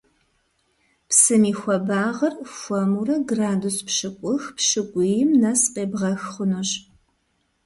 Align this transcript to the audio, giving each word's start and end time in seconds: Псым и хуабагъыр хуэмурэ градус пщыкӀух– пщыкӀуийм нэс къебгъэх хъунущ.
Псым 1.09 1.43
и 1.51 1.53
хуабагъыр 1.59 2.33
хуэмурэ 2.55 3.17
градус 3.29 3.77
пщыкӀух– 3.87 4.43
пщыкӀуийм 4.55 5.29
нэс 5.41 5.61
къебгъэх 5.73 6.21
хъунущ. 6.31 6.69